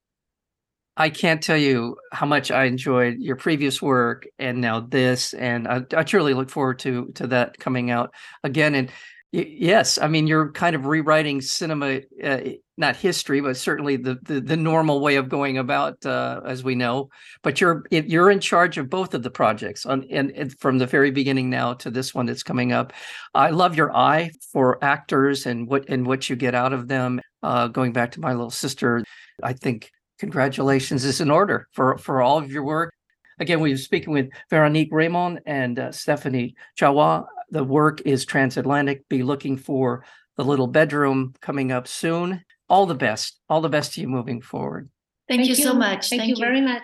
I 0.98 1.12
can't 1.12 1.44
tell 1.44 1.58
you 1.58 1.96
how 2.12 2.26
much 2.26 2.50
I 2.50 2.64
enjoyed 2.64 3.18
your 3.20 3.36
previous 3.36 3.82
work 3.82 4.26
and 4.40 4.60
now 4.60 4.80
this, 4.80 5.34
and 5.36 5.68
I, 5.68 5.84
I 5.96 6.04
truly 6.04 6.34
look 6.34 6.50
forward 6.50 6.80
to 6.80 7.12
to 7.16 7.28
that 7.28 7.60
coming 7.60 7.92
out 7.92 8.14
again. 8.44 8.74
And 8.74 8.90
yes, 9.32 10.00
I 10.00 10.08
mean 10.08 10.26
you're 10.26 10.52
kind 10.52 10.76
of 10.76 10.88
rewriting 10.88 11.42
cinema, 11.42 12.00
uh, 12.24 12.40
not 12.78 12.96
history, 12.96 13.42
but 13.42 13.58
certainly 13.58 13.98
the, 13.98 14.18
the, 14.24 14.42
the 14.42 14.58
normal 14.58 15.00
way 15.00 15.18
of 15.18 15.30
going 15.30 15.58
about, 15.58 16.04
uh, 16.06 16.42
as 16.46 16.64
we 16.64 16.74
know. 16.74 17.10
But 17.44 17.62
you're 17.62 17.86
you're 17.92 18.32
in 18.32 18.40
charge 18.40 18.80
of 18.80 18.90
both 18.90 19.14
of 19.14 19.22
the 19.22 19.32
projects, 19.32 19.86
on 19.86 20.04
and, 20.10 20.32
and 20.32 20.60
from 20.60 20.80
the 20.80 20.88
very 20.88 21.12
beginning 21.12 21.52
now 21.52 21.76
to 21.76 21.92
this 21.92 22.16
one 22.16 22.26
that's 22.26 22.44
coming 22.44 22.72
up. 22.72 22.92
I 23.36 23.52
love 23.52 23.78
your 23.78 23.96
eye 23.96 24.32
for 24.52 24.84
actors 24.84 25.46
and 25.46 25.68
what 25.68 25.90
and 25.90 26.08
what 26.08 26.28
you 26.28 26.36
get 26.36 26.56
out 26.56 26.74
of 26.74 26.88
them. 26.88 27.22
Uh, 27.44 27.68
going 27.68 27.94
back 27.94 28.14
to 28.14 28.20
my 28.20 28.34
little 28.34 28.50
sister, 28.50 29.04
I 29.44 29.54
think 29.54 29.92
congratulations 30.20 31.06
is 31.06 31.22
in 31.22 31.32
order 31.32 31.68
for, 31.72 31.98
for 31.98 32.22
all 32.22 32.38
of 32.38 32.52
your 32.52 32.64
work. 32.64 32.94
Again, 33.40 33.60
we 33.60 33.72
were 33.72 33.78
speaking 33.78 34.14
with 34.14 34.30
Veronique 34.50 34.92
Reymond 34.92 35.40
and 35.46 35.78
uh, 35.78 35.92
Stephanie 35.92 36.56
Chuat. 36.80 37.26
The 37.52 37.64
work 37.64 38.02
is 38.02 38.26
transatlantic. 38.26 39.08
Be 39.10 39.24
looking 39.24 39.58
for 39.58 40.04
the 40.38 40.44
little 40.44 40.68
bedroom 40.68 41.34
coming 41.42 41.72
up 41.72 41.88
soon. 41.88 42.44
All 42.68 42.86
the 42.86 42.96
best. 42.96 43.40
All 43.48 43.62
the 43.62 43.70
best 43.70 43.94
to 43.94 44.02
you 44.02 44.08
moving 44.08 44.42
forward. 44.42 44.90
Thank, 45.28 45.42
Thank 45.42 45.50
you, 45.50 45.56
you, 45.56 45.64
so 45.64 45.74
much. 45.74 46.10
Thank, 46.10 46.22
Thank 46.22 46.30
you, 46.30 46.36
you 46.36 46.42
very 46.42 46.62
much. 46.62 46.84